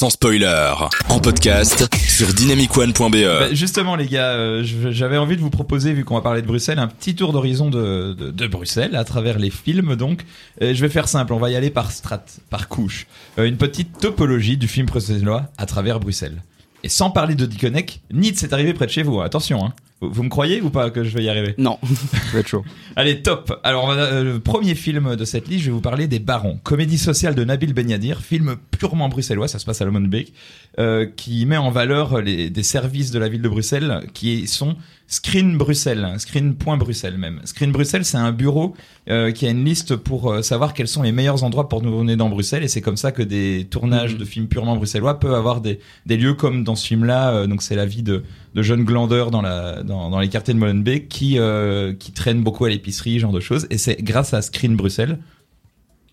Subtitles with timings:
[0.00, 0.72] sans spoiler,
[1.10, 3.22] en podcast sur dynamicone.be.
[3.22, 6.46] Bah, justement, les gars, euh, j'avais envie de vous proposer, vu qu'on va parler de
[6.46, 9.96] Bruxelles, un petit tour d'horizon de, de, Bruxelles à travers les films.
[9.96, 10.24] Donc,
[10.62, 11.34] Euh, je vais faire simple.
[11.34, 13.06] On va y aller par strat, par couche.
[13.38, 16.42] Euh, une petite topologie du film bruxellois à travers Bruxelles.
[16.82, 19.20] Et sans parler de Diconnec, ni de arrivé près de chez vous.
[19.20, 19.26] hein.
[19.26, 19.74] Attention, hein.
[20.00, 21.78] Vous, me croyez ou pas que je vais y arriver Non.
[21.84, 22.64] Ça va être chaud.
[22.96, 23.60] Allez, top.
[23.64, 26.98] Alors, euh, le premier film de cette liste, je vais vous parler des Barons, comédie
[26.98, 30.32] sociale de Nabil Benyadir, film purement bruxellois, ça se passe à Lomonbeek,
[30.78, 34.76] euh, qui met en valeur les, des services de la ville de Bruxelles qui sont
[35.06, 37.40] Screen Bruxelles, Screen.Bruxelles même.
[37.44, 38.74] Screen Bruxelles, c'est un bureau
[39.08, 41.98] euh, qui a une liste pour euh, savoir quels sont les meilleurs endroits pour nous
[41.98, 44.18] venir dans Bruxelles, et c'est comme ça que des tournages Mhm.
[44.18, 47.32] de films purement bruxellois peuvent avoir des, des lieux comme dans ce film-là.
[47.34, 48.22] euh, donc c'est la vie de,
[48.54, 53.18] de jeunes glandeurs dans, les quartiers de Molenbeek qui, euh, traînent beaucoup à l'épicerie, ce
[53.20, 53.66] genre de choses.
[53.70, 55.18] Et c'est grâce à Screen Bruxelles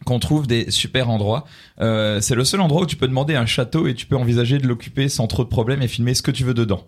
[0.05, 1.45] qu'on trouve des super endroits.
[1.81, 4.59] Euh, c'est le seul endroit où tu peux demander un château et tu peux envisager
[4.59, 6.85] de l'occuper sans trop de problèmes et filmer ce que tu veux dedans.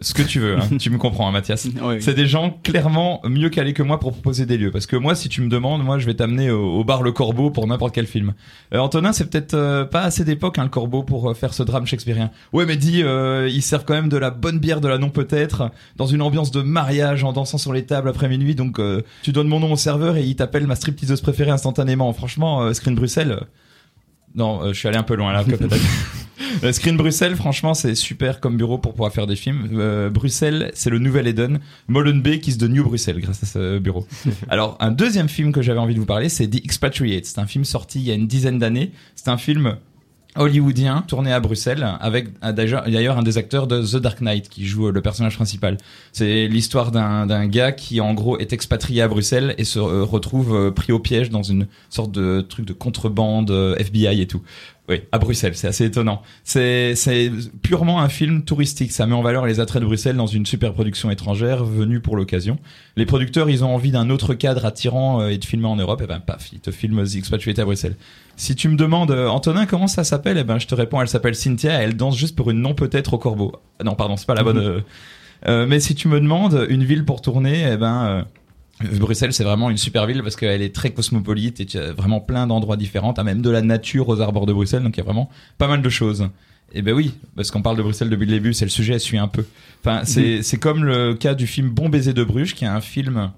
[0.00, 0.68] Ce que tu veux, hein.
[0.78, 1.68] tu me comprends, hein, Mathias.
[1.82, 2.00] Oui.
[2.00, 4.70] C'est des gens clairement mieux calés que moi pour proposer des lieux.
[4.70, 7.12] Parce que moi, si tu me demandes, moi, je vais t'amener au, au bar Le
[7.12, 8.34] Corbeau pour n'importe quel film.
[8.74, 11.62] Euh, Antonin, c'est peut-être euh, pas assez d'époque, hein, le Corbeau, pour euh, faire ce
[11.62, 12.30] drame shakespearien.
[12.52, 15.10] Ouais, mais dis, euh, ils servent quand même de la bonne bière de la non
[15.10, 18.54] peut-être, dans une ambiance de mariage, en dansant sur les tables après minuit.
[18.54, 22.12] Donc, euh, tu donnes mon nom au serveur et il t'appelle ma stripteaseuse préférée instantanément.
[22.12, 23.40] Franchement, euh, Screen Bruxelles.
[24.34, 25.76] Non, euh, je suis allé un peu loin là, peut-être.
[26.72, 29.68] Screen Bruxelles, franchement, c'est super comme bureau pour pouvoir faire des films.
[29.74, 31.60] Euh, Bruxelles, c'est le nouvel Eden.
[31.88, 34.06] Molenbeek is the new Bruxelles grâce à ce bureau.
[34.48, 37.24] Alors, un deuxième film que j'avais envie de vous parler, c'est The Expatriate.
[37.26, 38.92] C'est un film sorti il y a une dizaine d'années.
[39.14, 39.76] C'est un film
[40.36, 44.66] hollywoodien tourné à Bruxelles avec euh, d'ailleurs un des acteurs de The Dark Knight qui
[44.66, 45.76] joue euh, le personnage principal.
[46.12, 50.54] C'est l'histoire d'un gars qui en gros est expatrié à Bruxelles et se euh, retrouve
[50.54, 54.42] euh, pris au piège dans une sorte de truc de contrebande euh, FBI et tout.
[54.88, 56.22] Oui, à Bruxelles, c'est assez étonnant.
[56.44, 56.94] C'est
[57.62, 58.90] purement un film touristique.
[58.90, 62.16] Ça met en valeur les attraits de Bruxelles dans une super production étrangère venue pour
[62.16, 62.58] l'occasion.
[62.96, 66.00] Les producteurs, ils ont envie d'un autre cadre attirant euh, et de filmer en Europe.
[66.00, 67.96] Et ben paf, ils te filment The Expatriate à Bruxelles.
[68.36, 70.38] Si tu me demandes, euh, Antonin, comment ça s'appelle?
[70.38, 71.80] Eh ben, je te réponds, elle s'appelle Cynthia.
[71.80, 73.52] et Elle danse juste pour une non peut-être au corbeau.
[73.80, 74.56] Ah Non, pardon, c'est pas la bonne.
[74.58, 74.80] euh,
[75.48, 78.06] euh, mais si tu me demandes une ville pour tourner, eh ben.
[78.06, 78.22] euh,
[78.80, 82.20] Bruxelles, c'est vraiment une super ville parce qu'elle est très cosmopolite et tu as vraiment
[82.20, 83.12] plein d'endroits différents.
[83.12, 85.68] T'as même de la nature aux abords de Bruxelles, donc il y a vraiment pas
[85.68, 86.28] mal de choses.
[86.72, 89.18] Et ben oui, parce qu'on parle de Bruxelles depuis le début, c'est le sujet, suit
[89.18, 89.44] un peu.
[89.84, 93.30] Enfin, c'est comme le cas du film Bon baiser de Bruges, qui est un film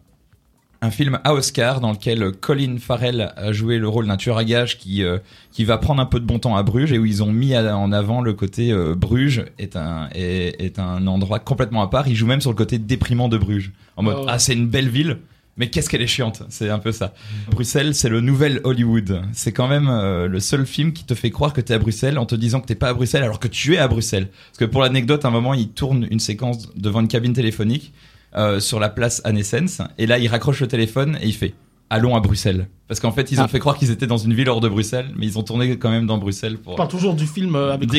[0.83, 4.45] un film à Oscar dans lequel Colin Farrell a joué le rôle d'un tueur à
[4.45, 5.19] gages qui euh,
[5.53, 7.55] qui va prendre un peu de bon temps à Bruges et où ils ont mis
[7.55, 12.09] en avant le côté euh, Bruges est un est, est un endroit complètement à part.
[12.09, 14.27] Il joue même sur le côté déprimant de Bruges en mode Oh.
[14.27, 15.19] ah c'est une belle ville.
[15.61, 17.13] Mais qu'est-ce qu'elle est chiante, c'est un peu ça.
[17.51, 19.21] Bruxelles, c'est le nouvel Hollywood.
[19.35, 22.19] C'est quand même euh, le seul film qui te fait croire que t'es à Bruxelles
[22.19, 24.29] en te disant que t'es pas à Bruxelles alors que tu es à Bruxelles.
[24.49, 27.93] Parce que pour l'anecdote, à un moment, il tourne une séquence devant une cabine téléphonique
[28.37, 31.53] euh, sur la place Anessens et là, il raccroche le téléphone et il fait
[31.91, 32.69] allons à Bruxelles.
[32.89, 33.49] Parce qu'en fait, ils ont Ah.
[33.49, 35.91] fait croire qu'ils étaient dans une ville hors de Bruxelles, mais ils ont tourné quand
[35.91, 36.73] même dans Bruxelles pour.
[36.73, 37.95] On parle toujours du film euh, avec The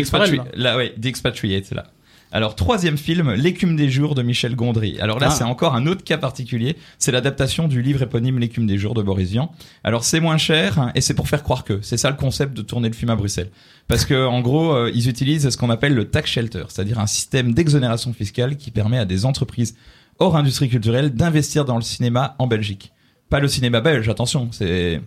[0.55, 1.85] là, ouais, The Expatriate, là.
[2.33, 4.97] Alors, troisième film, L'écume des jours de Michel Gondry.
[5.01, 5.35] Alors là, Ah.
[5.35, 6.77] c'est encore un autre cas particulier.
[6.97, 9.51] C'est l'adaptation du livre éponyme L'écume des jours de Boris Vian.
[9.83, 11.79] Alors, c'est moins cher hein, et c'est pour faire croire que.
[11.81, 13.49] C'est ça le concept de tourner le film à Bruxelles.
[13.89, 17.07] Parce que, en gros, euh, ils utilisent ce qu'on appelle le tax shelter, c'est-à-dire un
[17.07, 19.75] système d'exonération fiscale qui permet à des entreprises
[20.19, 22.93] hors industrie culturelle d'investir dans le cinéma en Belgique.
[23.29, 25.01] Pas le cinéma belge, attention, c'est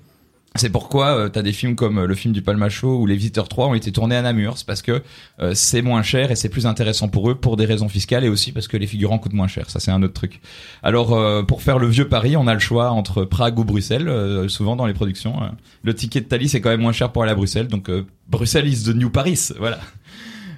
[0.56, 3.48] c'est pourquoi euh, t'as des films comme euh, le film du Palmacho ou Les Visiteurs
[3.48, 5.02] 3 ont été tournés à Namur, c'est parce que
[5.40, 8.28] euh, c'est moins cher et c'est plus intéressant pour eux pour des raisons fiscales et
[8.28, 9.68] aussi parce que les figurants coûtent moins cher.
[9.68, 10.40] Ça c'est un autre truc.
[10.84, 14.08] Alors euh, pour faire le vieux Paris, on a le choix entre Prague ou Bruxelles,
[14.08, 15.42] euh, souvent dans les productions.
[15.42, 15.48] euh.
[15.82, 17.90] Le ticket de Thalys est quand même moins cher pour aller à Bruxelles, donc
[18.28, 19.80] Bruxelles is the new Paris, voilà.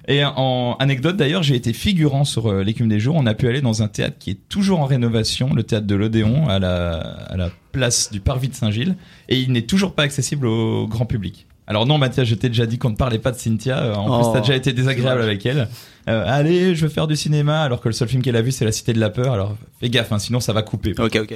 [0.09, 3.17] Et en anecdote d'ailleurs, j'ai été figurant sur euh, l'écume des jours.
[3.17, 5.95] On a pu aller dans un théâtre qui est toujours en rénovation, le théâtre de
[5.97, 8.95] l'Odéon, à la, à la place du Parvis de Saint-Gilles,
[9.29, 11.47] et il n'est toujours pas accessible au grand public.
[11.69, 13.79] Alors non, Mathias, je t'ai déjà dit qu'on ne parlait pas de Cynthia.
[13.79, 15.69] Euh, En Oh, plus, t'as déjà été désagréable avec elle.
[16.09, 18.53] Euh, allez, je veux faire du cinéma, alors que le seul film qu'elle a vu,
[18.53, 19.33] c'est La Cité de la Peur.
[19.33, 20.95] Alors fais gaffe, hein, sinon ça va couper.
[20.97, 21.35] Ok, ok.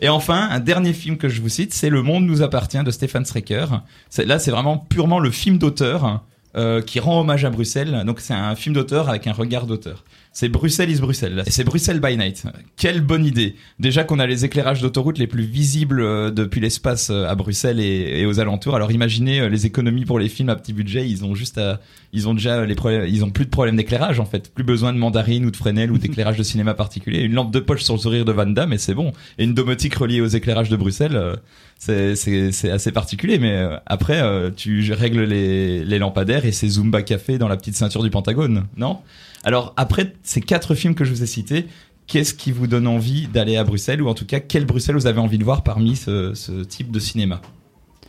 [0.00, 2.90] Et enfin, un dernier film que je vous cite, c'est Le Monde nous appartient de
[2.90, 3.66] Stéphane Strecker.
[4.26, 6.10] Là, c'est vraiment purement le film d'auteur euh,
[6.86, 8.02] qui rend hommage à Bruxelles.
[8.06, 10.04] Donc, c'est un film d'auteur avec un regard d'auteur.
[10.34, 11.42] C'est Bruxelles is Bruxelles.
[11.48, 12.44] C'est Bruxelles by night.
[12.76, 13.54] Quelle bonne idée.
[13.78, 17.80] Déjà qu'on a les éclairages d'autoroute les plus visibles euh, depuis l'espace euh, à Bruxelles
[17.80, 18.74] et, aux alentours.
[18.74, 21.06] Alors imaginez euh, les économies pour les films à petit budget.
[21.06, 21.80] Ils ont juste à,
[22.14, 24.50] ils ont déjà les problèmes, ils ont plus de problèmes d'éclairage en fait.
[24.54, 27.20] Plus besoin de mandarine ou de Fresnel ou d'éclairage de cinéma particulier.
[27.20, 29.12] Une lampe de poche sur le sourire de Van Damme c'est bon.
[29.36, 31.36] Et une domotique reliée aux éclairages de Bruxelles.
[31.76, 34.22] c'est assez particulier mais après
[34.56, 38.64] tu règles les les lampadaires et c'est Zumba Café dans la petite ceinture du Pentagone
[38.78, 38.98] non?
[39.44, 41.66] Alors après ces quatre films que je vous ai cités
[42.06, 45.06] qu'est-ce qui vous donne envie d'aller à Bruxelles ou en tout cas quel Bruxelles vous
[45.06, 47.40] avez envie de voir parmi ce, ce type de cinéma?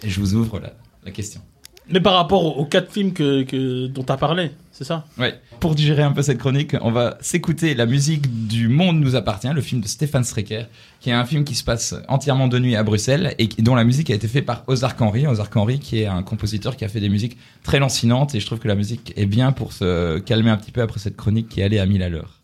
[0.04, 0.74] Et je vous ouvre la,
[1.06, 1.42] la question.
[1.89, 5.06] Mais par rapport aux aux quatre films que, que, dont tu as parlé, c'est ça?
[5.18, 5.39] Ouais.
[5.63, 9.48] Pour digérer un peu cette chronique, on va s'écouter la musique du Monde nous appartient,
[9.48, 10.65] le film de Stéphane Strecker,
[11.00, 13.86] qui est un film qui se passe entièrement de nuit à Bruxelles et dont la
[13.86, 15.25] musique a été faite par Ozark Henry.
[15.25, 18.45] Ozark Henry, qui est un compositeur qui a fait des musiques très lancinantes et je
[18.45, 21.48] trouve que la musique est bien pour se calmer un petit peu après cette chronique
[21.48, 22.42] qui allait à mille à l'heure.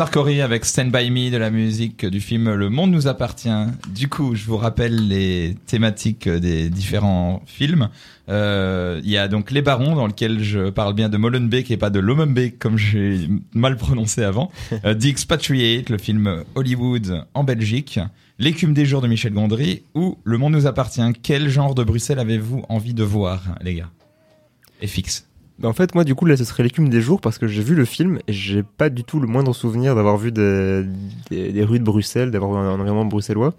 [0.00, 3.50] Henry avec Stand By Me de la musique du film Le Monde nous appartient.
[3.94, 7.88] Du coup, je vous rappelle les thématiques des différents films.
[8.28, 11.76] Euh, Il y a donc Les Barons dans lequel je parle bien de Molenbeek et
[11.76, 14.50] pas de Lomenbeek comme j'ai mal prononcé avant.
[14.84, 18.00] Euh, The Expatriate, le film Hollywood en Belgique.
[18.38, 21.02] L'écume des jours de Michel Gondry ou Le Monde nous appartient.
[21.22, 23.90] Quel genre de Bruxelles avez-vous envie de voir, les gars?
[24.80, 25.26] Et fixe.
[25.62, 27.62] Bah, en fait, moi, du coup, là, ce serait l'écume des jours parce que j'ai
[27.62, 30.84] vu le film et j'ai pas du tout le moindre souvenir d'avoir vu des,
[31.30, 33.54] rues de Bruxelles, d'avoir un environnement bruxellois.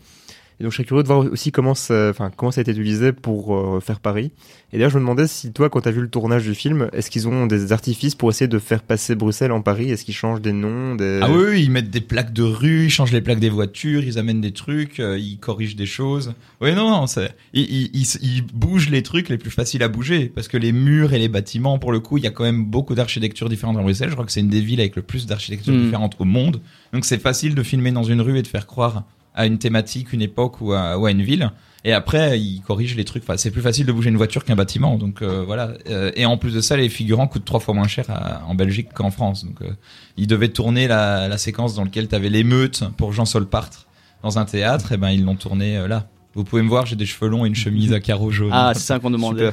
[0.59, 2.71] Et donc, je serais curieux de voir aussi comment ça, enfin, comment ça a été
[2.71, 4.31] utilisé pour euh, faire Paris.
[4.71, 7.09] Et d'ailleurs, je me demandais si toi, quand t'as vu le tournage du film, est-ce
[7.11, 9.91] qu'ils ont des artifices pour essayer de faire passer Bruxelles en Paris?
[9.91, 11.19] Est-ce qu'ils changent des noms des...
[11.21, 14.17] Ah oui, ils mettent des plaques de rue, ils changent les plaques des voitures, ils
[14.19, 16.33] amènent des trucs, euh, ils corrigent des choses.
[16.61, 19.87] Oui, non, non, c'est, ils, ils, ils- ils bougent les trucs les plus faciles à
[19.87, 22.43] bouger, parce que les murs et les bâtiments, pour le coup, il y a quand
[22.43, 24.09] même beaucoup d'architecture différentes dans Bruxelles.
[24.09, 25.83] Je crois que c'est une des villes avec le plus d'architecture Mm.
[25.85, 26.61] différentes au monde.
[26.93, 29.03] Donc c'est facile de filmer dans une rue et de faire croire
[29.35, 31.51] à une thématique, une époque ou à, ou à une ville.
[31.85, 33.23] Et après, ils corrigent les trucs.
[33.23, 34.95] Enfin, c'est plus facile de bouger une voiture qu'un bâtiment.
[34.97, 35.73] Donc euh, voilà.
[35.89, 38.55] Euh, et en plus de ça, les figurants coûtent trois fois moins cher à- en
[38.55, 39.43] Belgique qu'en France.
[39.43, 39.69] Donc euh,
[40.15, 43.85] ils devaient tourner la, la séquence dans laquelle tu avais l'émeute pour Jean Solpartre
[44.23, 44.93] dans un théâtre.
[44.93, 46.07] Et ben ils l'ont tourné euh, là.
[46.35, 48.49] Vous pouvez me voir, j'ai des cheveux longs et une chemise à carreaux jaunes.
[48.53, 49.51] Ah, c'est ça qu'on demandait.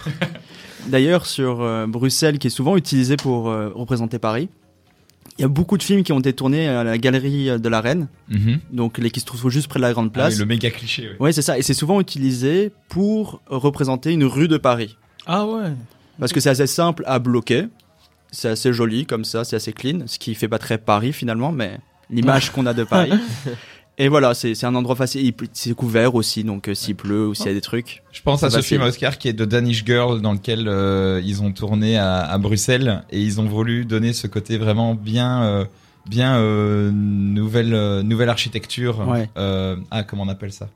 [0.86, 3.44] D'ailleurs, sur Bruxelles, qui est souvent utilisé pour
[3.74, 4.48] représenter Paris,
[5.40, 7.80] il y a beaucoup de films qui ont été tournés à la galerie de la
[7.80, 8.58] Reine, Mhm.
[8.72, 10.34] donc les qui se trouvent juste près de la Grande Ah Place.
[10.34, 11.08] oui, le méga cliché.
[11.08, 11.16] ouais.
[11.18, 11.58] Ouais, c'est ça.
[11.58, 14.96] Et c'est souvent utilisé pour représenter une rue de Paris.
[15.26, 15.72] Ah ouais.
[16.18, 17.66] Parce que c'est assez simple à bloquer.
[18.30, 20.00] C'est assez joli comme ça, c'est assez clean.
[20.06, 21.78] Ce qui fait pas très Paris finalement, mais
[22.10, 23.12] l'image qu'on a de Paris.
[24.02, 25.20] Et voilà, c'est c'est un endroit facile.
[25.26, 28.02] Il- C'est couvert aussi, donc euh, s'il pleut ou s'il y a des trucs.
[28.12, 28.78] Je pense à ce facile.
[28.78, 32.38] film Oscar qui est de Danish Girl dans lequel euh, ils ont tourné à, à
[32.38, 35.64] Bruxelles et ils ont voulu donner ce côté vraiment bien euh,
[36.08, 39.06] bien euh, nouvelle euh, nouvelle architecture.
[39.06, 39.28] Ouais.
[39.36, 40.68] Euh, ah comment on appelle ça?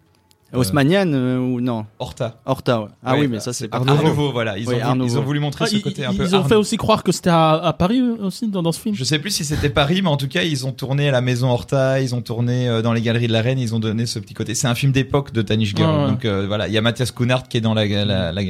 [0.56, 2.40] Haussmannienne euh, ou non Horta.
[2.46, 2.88] Horta, ouais.
[3.04, 4.56] Ah Ouais, oui, mais ça c'est Art pas Nouveau, voilà.
[4.58, 6.18] Ils, Oui, ont Art voulu, ils ont voulu montrer Ah, ce ils, côté un ils
[6.18, 6.34] peu.
[6.34, 8.80] ont Art fait aussi croire que c'était à, à Paris euh, aussi dans, dans ce
[8.80, 8.94] film.
[8.94, 11.20] Je sais plus si c'était Paris, mais en tout cas, ils ont tourné à la
[11.20, 14.06] Maison Horta, ils ont tourné euh, dans les galeries de la Reine, ils ont donné
[14.06, 14.54] ce petit côté.
[14.54, 15.90] C'est un film d'époque de Tanish Girl.
[15.90, 16.10] Ouais, ouais.
[16.10, 18.42] Donc euh, voilà, il y a Mathias Kunart qui est dans la la, la,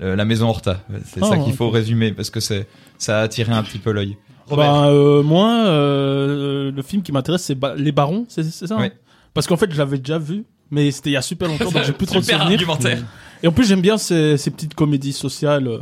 [0.00, 0.80] euh, la Maison Horta.
[1.04, 2.66] C'est Ah, ça qu'il faut résumer parce que c'est
[2.98, 4.16] ça a attiré un petit peu l'œil.
[4.50, 8.88] Bah, euh, moi, euh, le film qui m'intéresse, c'est Ba- Les Barons, c'est ça hein.
[9.32, 11.82] Parce qu'en fait, je l'avais déjà vu, mais c'était il y a super longtemps, donc
[11.84, 12.58] j'ai plus trop de Super souvenirs.
[12.68, 13.04] argumentaire.
[13.42, 15.78] Et en plus, j'aime bien ces, ces petites comédies sociales euh,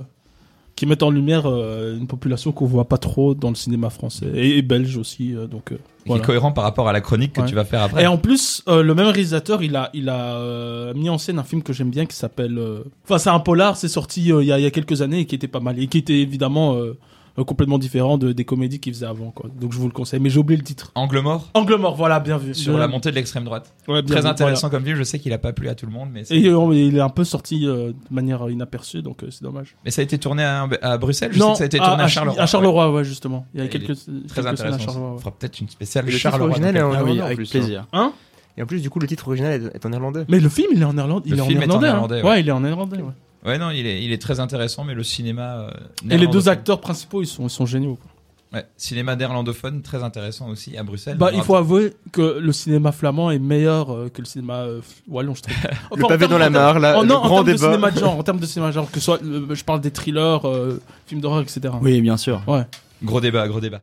[0.76, 4.26] qui mettent en lumière euh, une population qu'on voit pas trop dans le cinéma français
[4.34, 5.34] et, et belge aussi.
[5.34, 7.46] euh, donc euh, Qui est cohérent par rapport à la chronique que Ouais.
[7.48, 8.02] tu vas faire après.
[8.02, 11.38] Et en plus, euh, le même réalisateur, il a, il a euh, mis en scène
[11.38, 12.58] un film que j'aime bien qui s'appelle.
[12.58, 15.02] euh, Enfin, c'est un polar, c'est sorti euh, il y, a, il y a quelques
[15.02, 16.96] années et qui était pas mal et qui était évidemment euh,
[17.38, 19.30] euh, complètement différent de, des comédies qu'il faisait avant.
[19.30, 19.48] Quoi.
[19.60, 20.92] Donc je vous le conseille, mais j'ai oublié le titre.
[20.94, 22.54] Angle mort Angle mort, voilà, bien vu.
[22.54, 23.72] sur la montée de l'extrême droite.
[23.88, 24.96] ouais, bien Très vu, intéressant comme film.
[24.96, 26.22] Je sais qu'il a pas plu à tout le monde, mais.
[26.30, 29.76] Et euh, il est un peu sorti euh, de manière inaperçue, donc euh, c'est dommage.
[29.84, 31.30] mais ça a été tourné à, à Bruxelles?
[31.32, 32.40] Je sais que ça a été tourné à, Charleroi.
[32.42, 33.46] À Charleroi, ouais, justement.
[33.54, 34.78] Il y a Et quelques, Très scènes à intéressant.
[34.78, 35.12] Charleroi.
[35.14, 36.48] On fera peut-être une spéciale Et le titre Charleroi.
[36.48, 37.86] original est en Ah en avec plus, plaisir.
[37.92, 38.12] Hein?
[38.58, 40.24] Et en plus, du coup, le titre original est, en néerlandais.
[40.28, 41.24] Mais le film, il est en néerlandais.
[41.26, 41.86] Il Le est en film est en néerlandais.
[41.86, 41.92] hein.
[41.92, 42.28] néerlandais, ouais.
[42.30, 42.40] ouais.
[42.40, 42.96] il est en néerlandais.
[42.98, 43.12] ouais.
[43.44, 45.56] Ouais, non, il est, il est très intéressant, mais le cinéma.
[45.62, 45.70] euh,
[46.10, 47.96] Et les deux acteurs principaux, ils sont, ils sont géniaux.
[48.00, 48.10] quoi.
[48.52, 51.16] Ouais, cinéma néerlandophone, très intéressant aussi à Bruxelles.
[51.16, 54.80] Bah, il faut avouer que le cinéma flamand est meilleur euh, que le cinéma euh,
[55.08, 55.56] wallon, je trouve.
[55.90, 57.46] Enfin, Le en pavé dans la en mare, là, Oh le non, en grand termes
[57.46, 57.66] de débat.
[57.72, 59.90] cinéma de genre, en termes de cinéma de genre, que soit, euh, je parle des
[59.90, 61.60] thrillers, euh, films d'horreur, etc.
[61.80, 62.42] Oui, bien sûr.
[62.46, 62.64] Ouais.
[63.02, 63.80] Gros débat, gros débat.